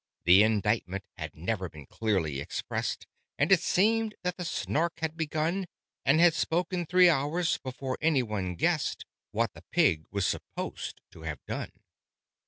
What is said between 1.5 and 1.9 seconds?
been